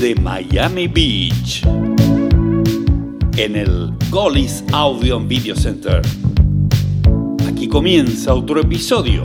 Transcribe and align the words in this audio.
desde 0.00 0.20
Miami 0.22 0.88
Beach 0.88 1.62
en 3.36 3.56
el 3.56 3.92
Golis 4.10 4.64
Audio 4.72 5.18
and 5.18 5.28
Video 5.28 5.54
Center. 5.54 6.00
Aquí 7.46 7.68
comienza 7.68 8.32
otro 8.34 8.60
episodio. 8.60 9.24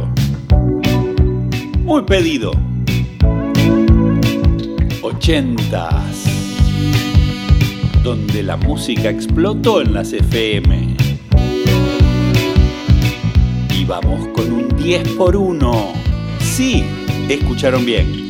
Muy 1.79 2.03
pedido. 2.03 2.51
80s. 5.01 5.79
Donde 8.03 8.43
la 8.43 8.57
música 8.57 9.09
explotó 9.09 9.81
en 9.81 9.93
las 9.93 10.11
FM. 10.11 10.97
Y 13.73 13.85
vamos 13.85 14.27
con 14.33 14.51
un 14.51 14.67
10 14.75 15.07
por 15.09 15.37
1. 15.37 15.93
Sí, 16.39 16.83
escucharon 17.29 17.85
bien. 17.85 18.27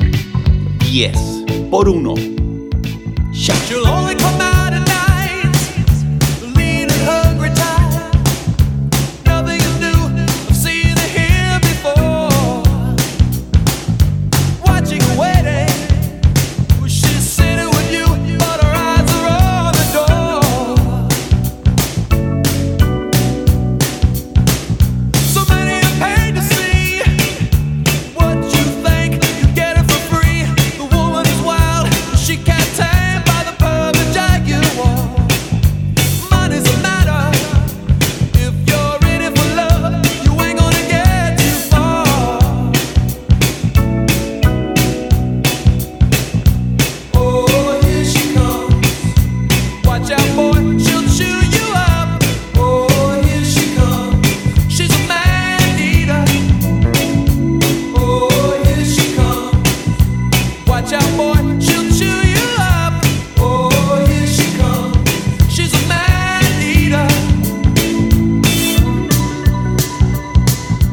10 0.92 1.18
por 1.72 1.90
1. 1.90 2.35
She'll 3.36 3.86
only 3.86 4.16
come 4.16 4.40
out. 4.40 4.55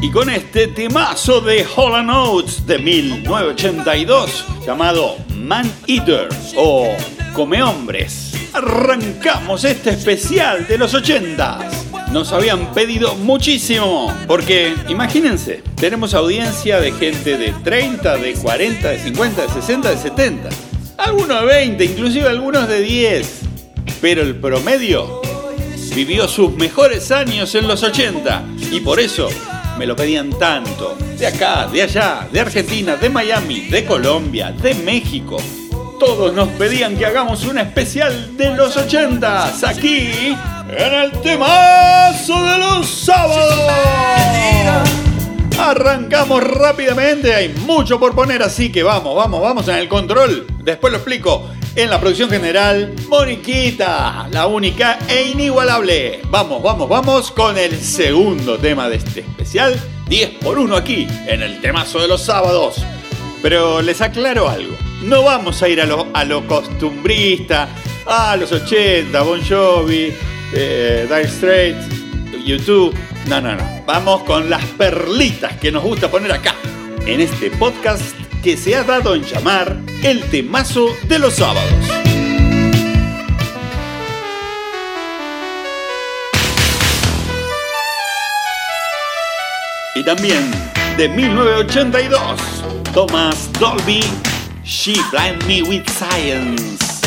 Ya. 0.02 0.12
con 0.12 0.28
este 0.28 0.66
temazo 0.66 1.40
de 1.40 1.66
Holland 1.74 2.10
Oates 2.10 2.66
de 2.66 2.78
1982 2.78 4.44
llamado 4.66 5.16
Man 5.36 5.70
Eater 5.86 6.28
o 6.56 6.94
Come 7.32 7.62
Hombres. 7.62 8.32
Arrancamos 8.52 9.64
este 9.64 9.90
especial 9.90 10.66
de 10.66 10.76
los 10.76 10.94
80s. 10.94 12.10
Nos 12.10 12.32
habían 12.32 12.72
pedido 12.74 13.14
muchísimo, 13.14 14.14
porque 14.26 14.74
imagínense, 14.88 15.62
tenemos 15.76 16.12
audiencia 16.12 16.78
de 16.78 16.92
gente 16.92 17.38
de 17.38 17.52
30, 17.64 18.16
de 18.18 18.34
40, 18.34 18.90
de 18.90 18.98
50, 18.98 19.42
de 19.42 19.48
60, 19.48 19.90
de 19.90 19.96
70, 19.96 20.48
algunos 20.98 21.40
de 21.40 21.46
20, 21.46 21.84
inclusive 21.84 22.28
algunos 22.28 22.68
de 22.68 22.82
10. 22.82 23.40
Pero 24.02 24.22
el 24.22 24.36
promedio 24.36 25.22
vivió 25.94 26.28
sus 26.28 26.52
mejores 26.54 27.10
años 27.10 27.54
en 27.54 27.66
los 27.66 27.82
80 27.82 28.44
y 28.72 28.80
por 28.80 29.00
eso 29.00 29.28
me 29.78 29.86
lo 29.86 29.96
pedían 29.96 30.30
tanto. 30.30 30.96
De 31.18 31.26
acá, 31.26 31.66
de 31.66 31.82
allá, 31.82 32.28
de 32.30 32.40
Argentina, 32.40 32.96
de 32.96 33.08
Miami, 33.08 33.60
de 33.68 33.84
Colombia, 33.84 34.52
de 34.52 34.74
México. 34.74 35.36
Todos 35.98 36.32
nos 36.34 36.48
pedían 36.50 36.96
que 36.96 37.06
hagamos 37.06 37.44
un 37.44 37.58
especial 37.58 38.36
de 38.36 38.54
los 38.56 38.76
80s 38.76 39.62
aquí 39.64 40.36
en 40.68 40.94
el 40.94 41.12
temazo 41.20 42.42
de 42.44 42.58
los 42.58 42.88
sábados. 42.88 43.72
Arrancamos 45.58 46.42
rápidamente, 46.42 47.34
hay 47.34 47.50
mucho 47.50 48.00
por 48.00 48.14
poner, 48.14 48.42
así 48.42 48.72
que 48.72 48.82
vamos, 48.82 49.14
vamos, 49.14 49.40
vamos 49.40 49.68
en 49.68 49.76
el 49.76 49.88
control. 49.88 50.46
Después 50.58 50.92
lo 50.92 50.98
explico. 50.98 51.48
En 51.74 51.88
la 51.88 51.98
producción 51.98 52.28
general, 52.28 52.92
Moniquita, 53.08 54.28
la 54.30 54.46
única 54.46 54.98
e 55.08 55.30
inigualable. 55.30 56.20
Vamos, 56.28 56.62
vamos, 56.62 56.86
vamos 56.86 57.30
con 57.30 57.56
el 57.56 57.80
segundo 57.80 58.58
tema 58.58 58.90
de 58.90 58.96
este 58.96 59.20
especial. 59.20 59.80
10 60.06 60.30
por 60.42 60.58
1 60.58 60.76
aquí, 60.76 61.08
en 61.26 61.42
el 61.42 61.62
temazo 61.62 61.98
de 61.98 62.08
los 62.08 62.20
sábados. 62.20 62.76
Pero 63.40 63.80
les 63.80 64.02
aclaro 64.02 64.50
algo. 64.50 64.76
No 65.02 65.22
vamos 65.22 65.62
a 65.62 65.68
ir 65.70 65.80
a 65.80 65.86
lo, 65.86 66.08
a 66.12 66.24
lo 66.26 66.46
costumbrista, 66.46 67.70
a 68.04 68.36
los 68.36 68.52
80, 68.52 69.22
Bon 69.22 69.40
Jovi, 69.42 70.12
eh, 70.52 71.06
Dire 71.08 71.28
Straits, 71.28 71.86
YouTube. 72.44 72.94
No, 73.28 73.40
no, 73.40 73.54
no. 73.54 73.82
Vamos 73.86 74.24
con 74.24 74.50
las 74.50 74.64
perlitas 74.66 75.56
que 75.56 75.72
nos 75.72 75.82
gusta 75.82 76.10
poner 76.10 76.32
acá, 76.32 76.54
en 77.06 77.22
este 77.22 77.50
podcast 77.50 78.14
que 78.42 78.58
se 78.58 78.76
ha 78.76 78.84
dado 78.84 79.14
en 79.14 79.24
llamar 79.24 79.91
el 80.02 80.22
temazo 80.30 80.88
de 81.04 81.18
los 81.18 81.34
sábados. 81.34 81.72
Y 89.94 90.02
también 90.04 90.50
de 90.96 91.08
1982, 91.08 92.20
Thomas 92.92 93.50
Dolby, 93.60 94.02
She 94.64 94.94
Blind 95.10 95.44
Me 95.46 95.62
with 95.62 95.86
Science. 95.88 97.02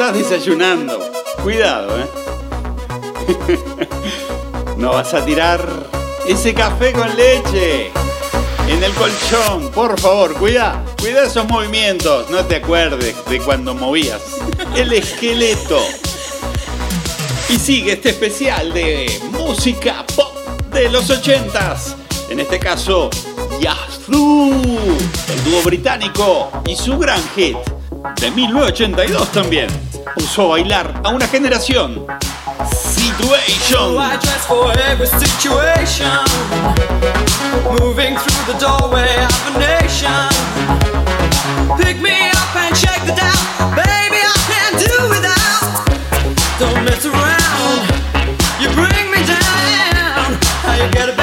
Estás 0.00 0.16
desayunando, 0.16 0.98
cuidado, 1.42 2.00
¿eh? 2.00 2.06
no 4.78 4.92
vas 4.92 5.12
a 5.12 5.22
tirar 5.26 5.62
ese 6.26 6.54
café 6.54 6.94
con 6.94 7.14
leche 7.14 7.90
en 8.66 8.82
el 8.82 8.90
colchón, 8.92 9.70
por 9.74 10.00
favor, 10.00 10.32
cuida, 10.36 10.82
cuida 10.98 11.24
esos 11.24 11.46
movimientos, 11.46 12.30
no 12.30 12.46
te 12.46 12.56
acuerdes 12.56 13.14
de 13.28 13.40
cuando 13.40 13.74
movías 13.74 14.22
el 14.74 14.90
esqueleto. 14.94 15.82
Y 17.50 17.58
sigue 17.58 17.92
este 17.92 18.08
especial 18.08 18.72
de 18.72 19.20
música 19.32 20.06
pop 20.16 20.34
de 20.72 20.88
los 20.88 21.10
ochentas. 21.10 21.94
En 22.30 22.40
este 22.40 22.58
caso, 22.58 23.10
Yazoo, 23.60 24.50
el 24.50 25.44
dúo 25.44 25.62
británico 25.62 26.50
y 26.66 26.74
su 26.74 26.96
gran 26.96 27.20
hit 27.36 27.58
de 28.18 28.30
1982 28.30 29.32
también. 29.32 29.89
Puso 30.14 30.42
a 30.44 30.48
bailar 30.48 31.00
a 31.04 31.10
una 31.10 31.26
generación. 31.26 32.06
Situation. 32.72 33.94
Moving 37.80 38.16
through 38.16 38.52
the 38.52 38.58
doorway 38.58 39.24
of 39.24 39.54
a 39.54 39.58
nation. 39.58 40.28
Pick 41.78 42.00
me 42.00 42.30
up 42.30 42.56
and 42.56 42.76
shake 42.76 43.04
the 43.06 43.14
doubt. 43.14 43.76
Baby, 43.76 44.20
I 44.22 44.36
can't 44.50 44.76
do 44.78 45.08
without. 45.08 45.84
Don't 46.58 46.84
mess 46.84 47.04
around. 47.04 47.80
You 48.60 48.68
bring 48.70 49.10
me 49.10 49.24
down. 49.26 50.38
How 50.62 50.74
you 50.74 50.90
get 50.92 51.19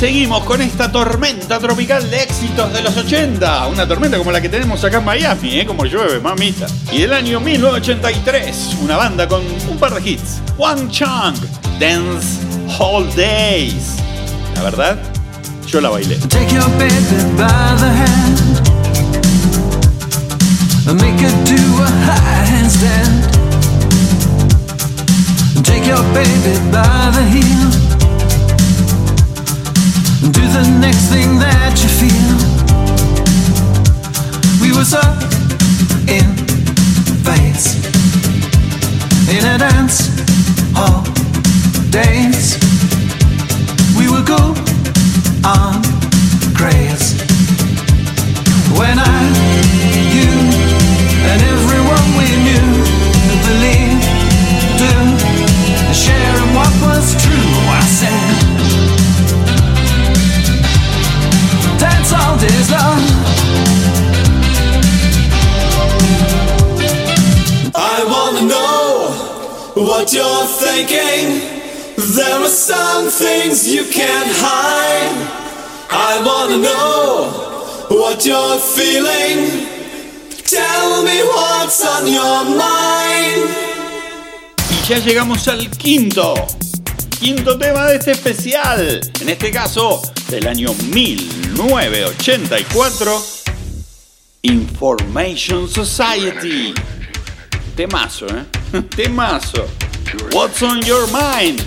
seguimos 0.00 0.44
con 0.44 0.62
esta 0.62 0.90
tormenta 0.90 1.58
tropical 1.58 2.10
de 2.10 2.22
éxitos 2.22 2.72
de 2.72 2.80
los 2.80 2.96
80. 2.96 3.66
Una 3.66 3.86
tormenta 3.86 4.16
como 4.16 4.32
la 4.32 4.40
que 4.40 4.48
tenemos 4.48 4.82
acá 4.82 4.96
en 4.96 5.04
Miami, 5.04 5.60
¿eh? 5.60 5.66
como 5.66 5.84
llueve, 5.84 6.18
mamita. 6.20 6.66
Y 6.90 7.02
del 7.02 7.12
año 7.12 7.38
1983, 7.38 8.78
una 8.80 8.96
banda 8.96 9.28
con 9.28 9.42
un 9.42 9.76
par 9.76 9.92
de 9.92 10.10
hits. 10.10 10.40
One 10.56 10.88
Chunk, 10.90 11.36
Dance 11.78 12.40
All 12.78 13.14
Days. 13.14 13.96
La 14.54 14.62
verdad, 14.62 14.96
yo 15.66 15.82
la 15.82 15.90
bailé. 15.90 16.16
Take 16.30 16.54
your 16.54 16.66
baby 16.78 17.22
by 17.36 17.76
the 17.76 17.90
hand 17.90 18.40
and 20.88 20.98
make 20.98 21.20
her 21.20 21.30
do 21.44 21.82
a 21.82 21.88
handstand. 22.46 23.26
Take 25.62 25.86
your 25.86 26.02
baby 26.14 26.58
by 26.72 27.10
the 27.12 27.22
heel 27.28 27.89
do 30.28 30.46
the 30.48 30.78
next 30.80 31.08
thing 31.08 31.38
that 31.38 31.80
you 31.82 31.88
feel. 31.88 32.36
We 34.60 34.76
were 34.76 34.84
so 34.84 35.29
what 70.00 70.12
you're 70.14 70.46
thinking. 70.46 71.42
There 72.16 72.40
are 72.40 72.48
some 72.48 73.10
things 73.10 73.68
you 73.68 73.84
can't 73.84 74.30
hide. 74.32 75.12
I 75.90 76.22
know 76.56 77.28
what 77.90 78.24
you're 78.24 78.58
feeling. 78.58 79.66
Tell 80.46 81.02
me 81.04 81.22
what's 81.22 81.84
on 81.84 82.06
your 82.06 82.44
mind. 82.56 83.50
Y 84.70 84.76
ya 84.88 85.00
llegamos 85.00 85.46
al 85.48 85.68
quinto. 85.68 86.46
Quinto 87.20 87.58
tema 87.58 87.86
de 87.88 87.96
este 87.96 88.12
especial. 88.12 89.02
En 89.20 89.28
este 89.28 89.50
caso, 89.50 90.00
del 90.30 90.46
año 90.46 90.72
1984. 90.94 93.22
Information 94.44 95.68
Society. 95.68 96.72
Temazo, 97.76 98.26
¿eh? 98.28 98.46
Temazo. 98.96 99.68
What's 100.32 100.62
on 100.62 100.80
your 100.82 101.06
mind? 101.12 101.62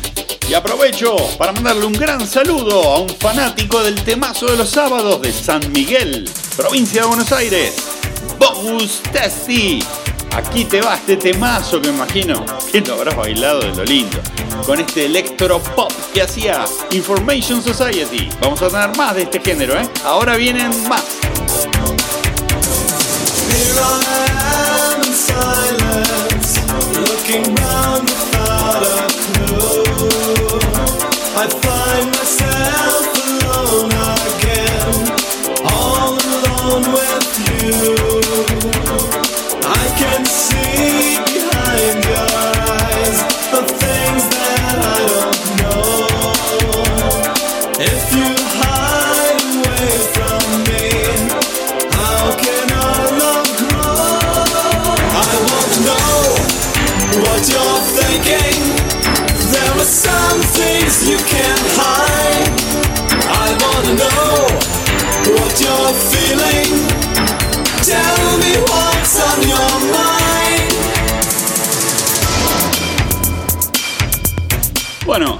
Y 0.49 0.53
aprovecho 0.53 1.15
para 1.37 1.53
mandarle 1.53 1.85
un 1.85 1.93
gran 1.93 2.27
saludo 2.27 2.93
a 2.93 2.99
un 2.99 3.09
fanático 3.09 3.81
del 3.81 3.95
temazo 4.03 4.47
de 4.47 4.57
los 4.57 4.69
sábados 4.69 5.21
de 5.21 5.31
San 5.31 5.71
Miguel, 5.71 6.29
provincia 6.57 7.03
de 7.03 7.07
Buenos 7.07 7.31
Aires, 7.31 7.75
Bogus 8.37 9.01
Testy. 9.13 9.83
Aquí 10.35 10.65
te 10.65 10.81
va 10.81 10.95
este 10.95 11.15
temazo 11.15 11.79
que 11.79 11.89
me 11.89 11.95
imagino 11.95 12.45
que 12.71 12.81
lo 12.81 12.95
habrás 12.95 13.15
bailado 13.15 13.59
de 13.61 13.75
lo 13.75 13.85
lindo. 13.85 14.19
Con 14.65 14.79
este 14.79 15.05
electro 15.05 15.61
pop 15.61 15.91
que 16.13 16.21
hacía 16.21 16.65
Information 16.91 17.63
Society. 17.63 18.29
Vamos 18.41 18.61
a 18.61 18.67
tener 18.67 18.97
más 18.97 19.15
de 19.15 19.23
este 19.23 19.39
género, 19.39 19.79
¿eh? 19.79 19.87
Ahora 20.03 20.35
vienen 20.35 20.71
más. 20.89 21.03
I 28.75 28.79
find 31.61 32.07
myself 32.07 32.52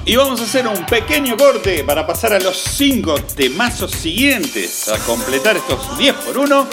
y 0.06 0.16
vamos 0.16 0.42
a 0.42 0.44
hacer 0.44 0.68
un 0.68 0.86
pequeño 0.86 1.38
corte 1.38 1.84
para 1.84 2.06
pasar 2.06 2.34
a 2.34 2.40
los 2.40 2.58
5 2.58 3.16
temazos 3.36 3.92
siguientes, 3.92 4.90
a 4.90 4.98
completar 5.00 5.56
estos 5.58 5.98
10 5.98 6.14
por 6.16 6.38
1. 6.38 6.68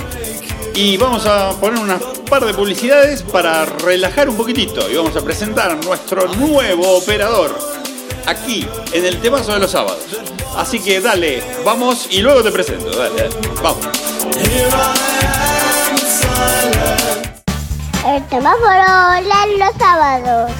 Y 0.75 0.97
vamos 0.97 1.27
a 1.27 1.51
poner 1.61 1.81
unas 1.83 2.03
par 2.29 2.45
de 2.45 2.55
publicidades 2.55 3.23
para 3.23 3.65
relajar 3.65 4.29
un 4.29 4.37
poquitito. 4.37 4.91
Y 4.91 4.97
vamos 4.97 5.17
a 5.17 5.21
presentar 5.21 5.77
nuestro 5.85 6.27
nuevo 6.35 6.97
operador 6.97 7.57
aquí 8.27 8.67
en 8.93 9.05
el 9.05 9.21
temazo 9.21 9.53
de 9.53 9.61
los 9.61 9.71
sábados. 9.71 10.03
Así 10.57 10.81
que 10.81 11.01
dale, 11.01 11.43
vamos 11.65 12.09
y 12.11 12.21
luego 12.21 12.43
te 12.43 12.51
presento. 12.51 12.91
Dale, 12.91 13.29
vamos. 13.63 13.87
El 18.07 18.23
la- 19.29 19.47
los 19.59 19.77
sábados. 19.79 20.51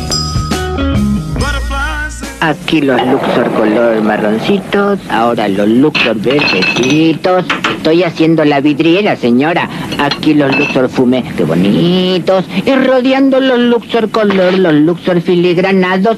Aquí 2.41 2.81
los 2.81 3.01
Luxor 3.07 3.49
color 3.53 4.01
marroncitos, 4.03 4.99
ahora 5.09 5.47
los 5.47 5.67
Luxor 5.67 6.15
verdecitos. 6.17 7.43
Estoy 7.77 8.03
haciendo 8.03 8.45
la 8.45 8.61
vidriera, 8.61 9.15
señora. 9.15 9.67
Aquí 9.97 10.35
los 10.35 10.55
Luxor 10.55 10.89
fumé, 10.89 11.23
qué 11.35 11.43
bonitos. 11.43 12.45
Y 12.65 12.75
rodeando 12.75 13.39
los 13.39 13.57
Luxor 13.59 14.11
color, 14.11 14.59
los 14.59 14.73
Luxor 14.73 15.21
filigranados. 15.21 16.17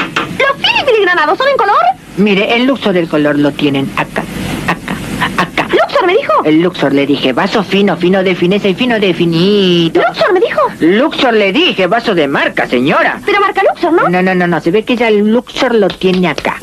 ¿Los 1.08 1.14
filigranados 1.14 1.38
son 1.38 1.48
en 1.48 1.58
color? 1.58 1.78
Mire, 2.18 2.56
el 2.56 2.66
Luxor 2.66 2.94
del 2.94 3.08
color 3.08 3.40
lo 3.40 3.52
tienen 3.52 3.90
acá, 3.96 4.24
acá, 4.68 5.42
acá. 5.42 5.68
¿Luxor 5.70 6.06
me 6.06 6.14
dijo? 6.14 6.34
El 6.44 6.62
Luxor 6.62 6.94
le 6.94 7.06
dije, 7.06 7.32
vaso 7.32 7.64
fino, 7.64 7.96
fino 7.96 8.22
de 8.24 8.36
fineza 8.36 8.68
y 8.68 8.74
fino 8.74 9.00
de 9.00 9.14
finito. 9.14 10.02
¿Luxor 10.06 10.34
me 10.34 10.42
dijo? 10.42 10.60
Luxor 10.82 11.34
le 11.34 11.54
dije, 11.54 11.88
vaso 11.88 12.14
de 12.14 12.28
marca, 12.28 12.68
señora. 12.68 13.22
Pero 13.26 13.40
marca 13.40 13.62
Luxor, 13.64 13.94
¿no? 13.94 14.10
No, 14.10 14.22
no, 14.22 14.36
no, 14.36 14.48
no, 14.48 14.60
se 14.60 14.70
ve 14.72 14.84
que 14.84 14.98
ya 14.98 15.08
el 15.08 15.20
Luxor 15.32 15.76
lo 15.76 15.88
tiene 15.88 16.28
acá. 16.28 16.58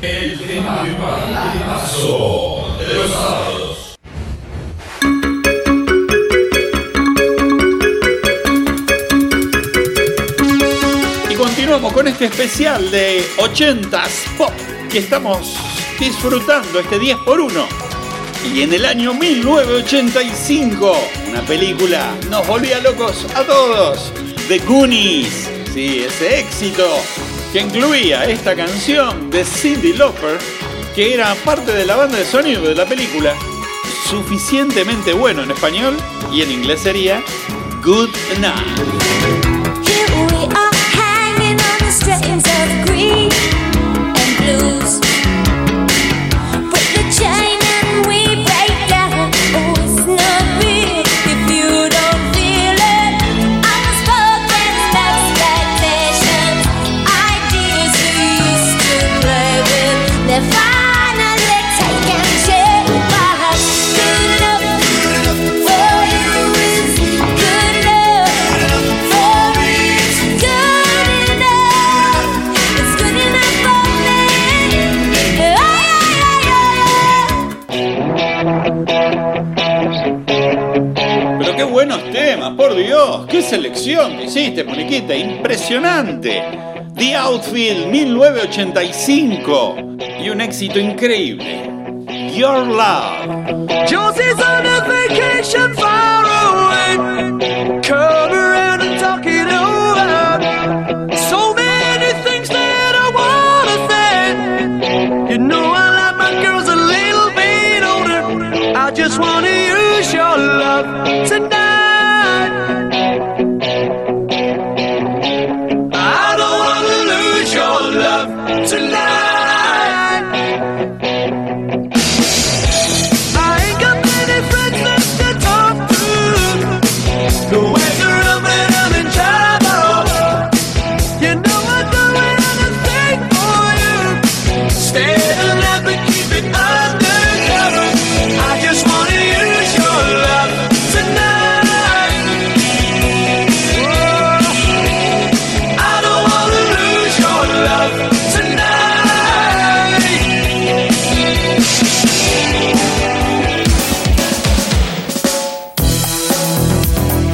Y 0.00 0.06
con 11.88 12.06
este 12.06 12.26
especial 12.26 12.90
de 12.90 13.24
80s 13.38 14.36
Pop 14.36 14.52
que 14.90 14.98
estamos 14.98 15.56
disfrutando 15.98 16.78
este 16.78 16.98
10 16.98 17.16
por 17.18 17.40
1 17.40 17.66
Y 18.52 18.60
en 18.62 18.74
el 18.74 18.84
año 18.84 19.14
1985, 19.14 20.96
una 21.30 21.40
película 21.42 22.14
nos 22.28 22.46
volvía 22.46 22.80
locos 22.80 23.26
a 23.34 23.44
todos. 23.44 24.12
The 24.48 24.58
Goonies. 24.58 25.48
Sí, 25.72 26.04
ese 26.06 26.40
éxito 26.40 26.86
que 27.52 27.60
incluía 27.60 28.24
esta 28.24 28.54
canción 28.54 29.30
de 29.30 29.42
Cindy 29.44 29.94
Lauper, 29.94 30.38
que 30.94 31.14
era 31.14 31.34
parte 31.46 31.72
de 31.72 31.86
la 31.86 31.96
banda 31.96 32.18
de 32.18 32.26
sonido 32.26 32.62
de 32.62 32.74
la 32.74 32.84
película, 32.84 33.34
suficientemente 34.08 35.14
bueno 35.14 35.42
en 35.44 35.50
español 35.50 35.96
y 36.30 36.42
en 36.42 36.52
inglés 36.52 36.80
sería 36.80 37.22
Good 37.82 38.10
Night. 38.38 39.19
Pero 81.38 81.56
qué 81.56 81.64
buenos 81.64 82.02
temas, 82.10 82.54
por 82.56 82.74
Dios. 82.74 83.26
Qué 83.26 83.42
selección 83.42 84.16
que 84.18 84.24
hiciste, 84.24 84.64
Moniquita. 84.64 85.14
Impresionante. 85.14 86.42
The 86.94 87.14
Outfield 87.16 87.86
1985. 87.86 89.76
Y 90.22 90.30
un 90.30 90.40
éxito 90.40 90.78
increíble. 90.78 91.70
Your 92.34 92.66
Love. 92.66 93.30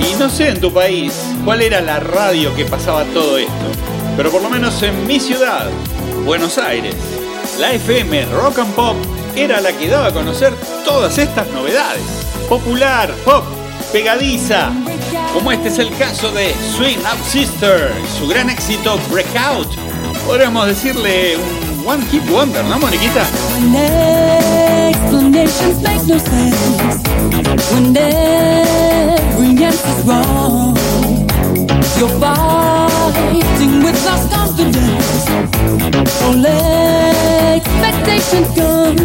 Y 0.00 0.14
no 0.18 0.30
sé 0.30 0.49
en 0.49 0.61
tu 0.61 0.73
país 0.73 1.12
cuál 1.45 1.62
era 1.62 1.80
la 1.80 2.00
radio 2.00 2.54
que 2.54 2.64
pasaba 2.64 3.04
todo 3.04 3.38
esto. 3.38 3.52
Pero 4.16 4.30
por 4.30 4.42
lo 4.42 4.49
menos 4.49 4.83
en 4.83 5.06
mi 5.06 5.21
ciudad, 5.21 5.68
Buenos 6.25 6.59
Aires, 6.59 6.95
la 7.61 7.73
FM 7.73 8.25
Rock 8.26 8.59
and 8.59 8.75
Pop 8.75 8.97
era 9.37 9.61
la 9.61 9.73
que 9.73 9.88
daba 9.88 10.06
a 10.06 10.12
conocer 10.12 10.54
todas 10.85 11.18
estas 11.18 11.47
novedades. 11.49 12.02
Popular, 12.49 13.12
pop, 13.25 13.45
pegadiza. 13.92 14.71
Como 15.35 15.52
este 15.52 15.68
es 15.68 15.78
el 15.78 15.95
caso 15.97 16.33
de 16.33 16.54
Swing 16.76 16.99
Up 16.99 17.23
Sister, 17.28 17.92
su 18.18 18.26
gran 18.26 18.49
éxito 18.49 18.99
Breakout. 19.11 19.68
Podríamos 20.26 20.66
decirle 20.66 21.37
un 21.37 21.65
One 21.87 22.02
Hit 22.11 22.28
Wonder, 22.28 22.64
¿no, 22.64 22.78
Moniquita? 22.81 23.25
When 23.52 23.76
explanations 24.90 25.81
make 25.83 26.05
no 26.09 26.19
sense, 26.19 27.00
when 27.71 27.97
every 27.97 29.64
answer's 29.64 30.02
wrong, 30.05 30.76
you're 31.97 32.09
fighting 32.19 33.85
with 33.85 34.05
lost 34.05 34.31
confidence. 34.33 35.28
All 36.25 36.45
expectations 37.55 38.49
gone. 38.57 38.97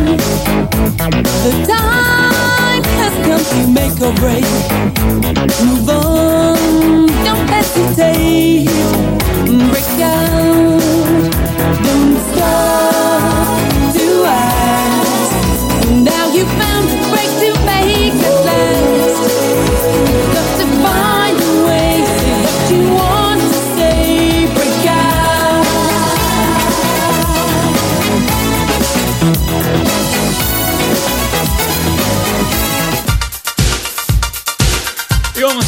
The 1.43 1.51
time 1.69 2.83
has 2.97 3.13
come 3.27 3.43
to 3.51 3.59
make 3.77 4.01
or 4.01 4.13
break. 4.15 4.49
Move 5.63 5.87
on, 5.87 7.05
don't 7.25 7.47
hesitate. 7.47 8.65
Break 9.69 10.01
out, 10.01 10.81
don't 11.61 12.17
stop 12.33 12.90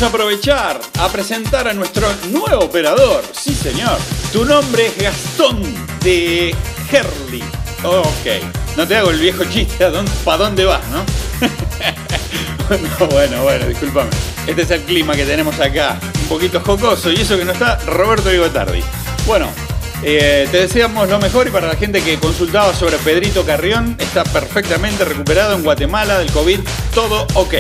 a 0.04 0.08
aprovechar 0.08 0.82
a 1.00 1.08
presentar 1.08 1.68
a 1.68 1.74
nuestro 1.74 2.08
nuevo 2.30 2.66
operador. 2.66 3.24
Sí, 3.32 3.56
señor. 3.56 3.98
Tu 4.34 4.44
nombre 4.44 4.88
es 4.88 4.98
Gastón 4.98 5.62
de 6.02 6.54
Herley. 6.92 7.44
Ok. 7.86 8.76
No 8.76 8.86
te 8.86 8.98
hago 8.98 9.12
el 9.12 9.20
viejo 9.20 9.46
chiste 9.46 9.86
para 10.26 10.38
dónde 10.38 10.66
vas, 10.66 10.82
¿no? 10.90 11.06
no, 13.00 13.08
bueno, 13.08 13.44
bueno, 13.44 13.66
discúlpame. 13.66 14.10
Este 14.46 14.64
es 14.64 14.72
el 14.72 14.82
clima 14.82 15.16
que 15.16 15.26
tenemos 15.26 15.58
acá. 15.62 15.98
Un 16.24 16.28
poquito 16.28 16.60
jocoso. 16.60 17.10
Y 17.10 17.22
eso 17.22 17.38
que 17.38 17.46
no 17.46 17.54
está 17.54 17.78
Roberto 17.86 18.30
Vigotardi. 18.30 18.84
Bueno, 19.26 19.48
eh, 20.04 20.50
te 20.52 20.58
deseamos 20.58 21.08
lo 21.08 21.18
mejor 21.20 21.48
y 21.48 21.52
para 21.52 21.68
la 21.68 21.76
gente 21.76 22.02
que 22.02 22.20
consultaba 22.20 22.74
sobre 22.74 22.98
Pedrito 22.98 23.46
Carrión, 23.46 23.96
está 24.00 24.26
perfectamente 24.26 25.06
recuperado 25.06 25.56
en 25.56 25.64
Guatemala 25.64 26.20
del 26.20 26.30
COVID, 26.32 26.60
todo 26.94 27.26
ok. 27.36 27.54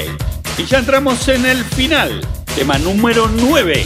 Y 0.58 0.66
ya 0.66 0.80
entramos 0.80 1.28
en 1.28 1.46
el 1.46 1.64
final. 1.66 2.22
Tema 2.56 2.78
número 2.78 3.28
9, 3.28 3.86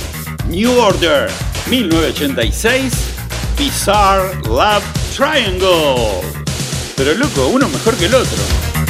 New 0.50 0.78
Order, 0.80 1.30
1986, 1.68 2.94
Bizarre 3.58 4.36
Love 4.46 4.84
Triangle. 5.16 6.22
Pero 6.98 7.14
loco, 7.14 7.48
uno 7.48 7.70
mejor 7.70 7.96
que 7.96 8.06
el 8.06 8.16
otro. 8.16 8.38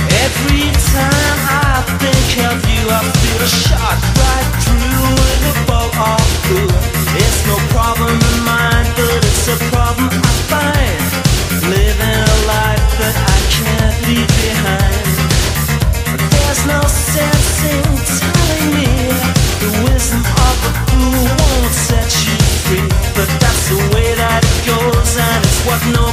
Every 0.10 0.72
time 0.92 1.42
I 1.50 1.84
think 2.00 2.46
of 2.48 2.58
you, 2.66 2.90
I 2.90 3.02
feel 3.20 3.42
a 3.44 3.48
shot 3.48 4.00
right 4.18 4.48
through 4.64 5.14
with 5.14 5.52
a 5.52 5.66
bolt 5.68 5.96
of 5.98 6.26
blue. 6.50 6.98
It's 7.18 7.46
no 7.46 7.58
problem 7.70 8.20
in 8.20 8.44
mine, 8.44 8.88
but 8.96 9.24
it's 9.24 9.48
a 9.50 9.58
problem 9.72 10.10
I 10.10 10.34
find. 10.50 11.04
Living 11.70 12.02
a 12.02 12.38
life 12.48 12.98
that 12.98 13.16
I 13.16 13.38
can't 13.54 14.08
leave 14.08 14.28
behind. 14.28 15.07
There's 25.78 25.94
no 25.94 26.07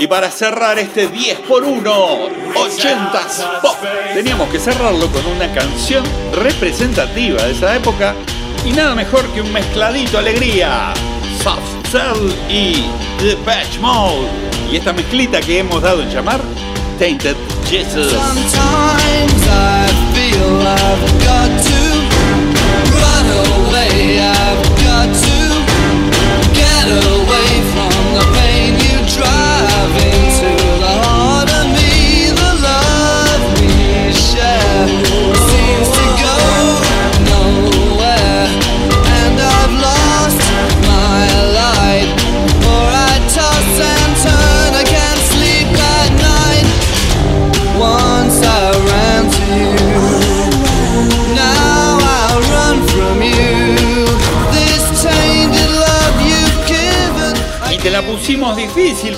Y 0.00 0.06
para 0.06 0.30
cerrar 0.30 0.78
este 0.78 1.08
10 1.08 1.40
por 1.40 1.62
1 1.62 1.80
80s 2.54 3.60
Pop, 3.60 3.76
teníamos 4.14 4.48
que 4.48 4.58
cerrarlo 4.58 5.06
con 5.08 5.26
una 5.26 5.52
canción 5.52 6.02
representativa 6.32 7.42
de 7.42 7.52
esa 7.52 7.76
época 7.76 8.14
y 8.64 8.72
nada 8.72 8.94
mejor 8.94 9.26
que 9.34 9.42
un 9.42 9.52
mezcladito 9.52 10.16
alegría. 10.16 10.94
Soft 11.42 11.90
Cell 11.92 12.32
y 12.48 12.86
The 13.18 13.36
Patch 13.44 13.78
Mode. 13.80 14.26
Y 14.72 14.76
esta 14.76 14.94
mezclita 14.94 15.38
que 15.42 15.58
hemos 15.58 15.82
dado 15.82 16.00
en 16.00 16.08
llamar 16.08 16.40
Tainted 16.98 17.36
Jesus. 17.68 18.14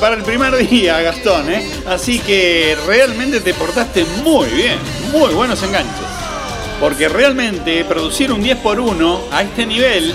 Para 0.03 0.17
el 0.17 0.25
primer 0.25 0.57
día, 0.57 1.01
Gastón, 1.01 1.49
¿eh? 1.49 1.65
Así 1.87 2.19
que 2.19 2.77
realmente 2.88 3.38
te 3.38 3.55
portaste 3.55 4.05
muy 4.25 4.49
bien, 4.49 4.77
muy 5.12 5.33
buenos 5.33 5.62
enganches. 5.62 6.05
Porque 6.81 7.09
realmente 7.09 7.85
producir 7.85 8.33
un 8.33 8.43
10 8.43 8.59
por 8.59 8.81
1 8.81 9.21
a 9.31 9.43
este 9.43 9.65
nivel 9.65 10.12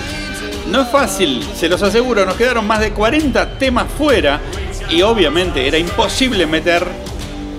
no 0.70 0.82
es 0.82 0.90
fácil, 0.90 1.42
se 1.56 1.70
los 1.70 1.80
aseguro, 1.80 2.26
nos 2.26 2.34
quedaron 2.34 2.66
más 2.66 2.80
de 2.80 2.90
40 2.90 3.58
temas 3.58 3.86
fuera 3.96 4.42
y 4.90 5.00
obviamente 5.00 5.66
era 5.66 5.78
imposible 5.78 6.44
meter 6.44 6.86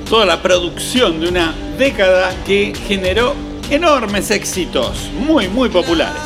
toda 0.08 0.28
la 0.28 0.39
producción 0.39 1.20
de 1.20 1.30
una 1.30 1.56
década 1.80 2.32
que 2.46 2.76
generó 2.88 3.34
enormes 3.72 4.30
éxitos, 4.30 5.10
muy 5.13 5.48
muy 5.48 5.70
populares. 5.70 6.22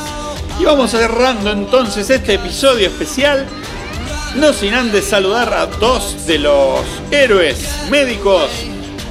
Y 0.60 0.64
vamos 0.64 0.90
cerrando 0.90 1.50
entonces 1.50 2.10
este 2.10 2.34
episodio 2.34 2.88
especial 2.88 3.46
no 4.36 4.52
sin 4.52 4.74
antes 4.74 5.04
saludar 5.04 5.52
a 5.54 5.66
dos 5.66 6.26
de 6.26 6.38
los 6.38 6.80
héroes 7.10 7.68
médicos 7.90 8.50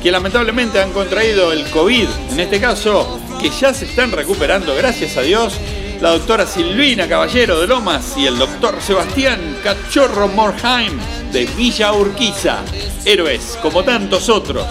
que 0.02 0.12
lamentablemente 0.12 0.82
han 0.82 0.92
contraído 0.92 1.54
el 1.54 1.70
COVID, 1.70 2.08
en 2.32 2.40
este 2.40 2.60
caso, 2.60 3.20
que 3.40 3.50
ya 3.50 3.74
se 3.74 3.86
están 3.86 4.12
recuperando, 4.12 4.76
gracias 4.76 5.16
a 5.16 5.22
Dios, 5.22 5.54
la 6.02 6.12
doctora 6.12 6.46
Silvina 6.46 7.08
Caballero 7.08 7.62
de 7.62 7.68
Lomas 7.68 8.18
y 8.18 8.26
el 8.26 8.38
doctor 8.38 8.82
Sebastián 8.82 9.58
Cachorro 9.64 10.28
Morheim 10.28 11.00
de 11.32 11.46
Villa 11.58 11.94
Urquiza. 11.94 12.60
Héroes 13.06 13.58
como 13.62 13.84
tantos 13.84 14.28
otros 14.28 14.68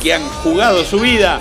que 0.00 0.14
han 0.14 0.22
jugado 0.22 0.84
su 0.84 1.00
vida 1.00 1.40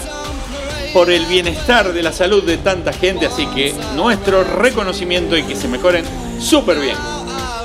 por 0.94 1.12
el 1.12 1.26
bienestar 1.28 1.94
de 1.94 2.02
la 2.02 2.12
salud 2.12 2.44
de 2.44 2.58
tanta 2.58 2.94
gente, 2.94 3.28
así 3.28 3.46
que 3.48 3.76
nuestro 3.96 4.44
reconocimiento 4.44 5.38
y 5.38 5.44
que 5.44 5.56
se 5.56 5.68
mejoren 5.68 6.06
súper 6.40 6.80
bien. 6.80 7.15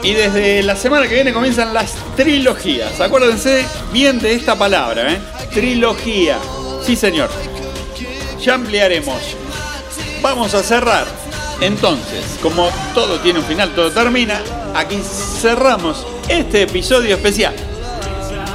Y 0.02 0.14
desde 0.14 0.62
la 0.62 0.76
semana 0.76 1.06
que 1.06 1.14
viene 1.14 1.32
comienzan 1.32 1.74
las 1.74 1.94
trilogías. 2.16 3.00
Acuérdense 3.00 3.66
bien 3.92 4.18
de 4.18 4.32
esta 4.32 4.56
palabra, 4.56 5.12
¿eh? 5.12 5.20
Trilogía. 5.52 6.38
Sí, 6.82 6.96
señor. 6.96 7.28
Ya 8.42 8.54
ampliaremos. 8.54 9.20
Vamos 10.22 10.54
a 10.54 10.62
cerrar. 10.62 11.06
Entonces, 11.60 12.24
como 12.40 12.70
todo 12.94 13.18
tiene 13.20 13.40
un 13.40 13.44
final, 13.44 13.74
todo 13.74 13.90
termina, 13.90 14.40
aquí 14.74 14.98
cerramos 15.40 16.06
este 16.28 16.62
episodio 16.62 17.16
especial. 17.16 17.54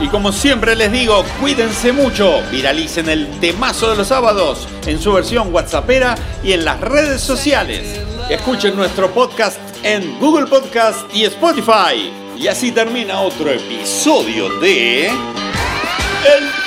Y 0.01 0.07
como 0.09 0.31
siempre 0.31 0.75
les 0.75 0.91
digo, 0.91 1.23
cuídense 1.39 1.93
mucho, 1.93 2.41
viralicen 2.51 3.07
el 3.09 3.39
temazo 3.39 3.89
de 3.89 3.95
los 3.95 4.07
sábados 4.07 4.67
en 4.85 4.99
su 5.01 5.13
versión 5.13 5.53
WhatsAppera 5.53 6.15
y 6.43 6.51
en 6.51 6.65
las 6.65 6.81
redes 6.81 7.21
sociales. 7.21 8.01
Escuchen 8.29 8.75
nuestro 8.75 9.09
podcast 9.11 9.57
en 9.83 10.19
Google 10.19 10.47
Podcast 10.47 10.99
y 11.15 11.23
Spotify. 11.25 12.11
Y 12.37 12.47
así 12.47 12.73
termina 12.73 13.21
otro 13.21 13.49
episodio 13.49 14.49
de 14.59 15.07
El 15.07 15.15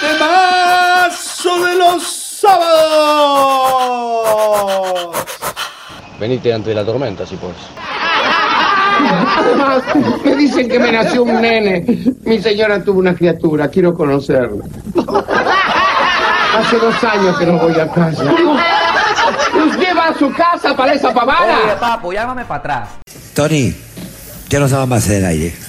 temazo 0.01 1.67
de 1.67 1.75
los 1.75 2.03
sábados. 2.41 2.89
Venite 6.19 6.53
antes 6.53 6.69
de 6.69 6.75
la 6.75 6.85
tormenta, 6.85 7.27
si 7.27 7.37
puedes. 7.37 7.57
Además, 9.39 9.83
me 10.25 10.37
dicen 10.37 10.69
que 10.69 10.79
me 10.79 10.93
nació 10.93 11.23
un 11.23 11.41
nene. 11.41 11.85
Mi 12.25 12.39
señora 12.41 12.83
tuvo 12.83 13.01
una 13.01 13.15
criatura, 13.15 13.69
quiero 13.69 13.95
conocerla. 13.95 14.65
Hace 16.59 16.79
dos 16.79 17.05
años 17.05 17.39
que 17.39 17.47
no 17.47 17.59
voy 17.59 17.79
a 17.79 17.89
casa. 17.89 18.25
¿Usted 18.25 19.97
va 19.97 20.09
a 20.09 20.19
su 20.19 20.33
casa 20.33 20.77
para 20.77 20.95
esa 20.95 21.13
pavada? 21.13 21.59
Oye, 21.65 21.77
papo, 21.79 22.13
llámame 22.13 22.45
para 22.45 22.61
atrás. 22.61 22.89
Tony, 23.35 23.75
ya 24.49 24.59
no 24.59 24.67
estaba 24.67 24.87
más 24.87 25.09
el 25.09 25.25
aire. 25.25 25.68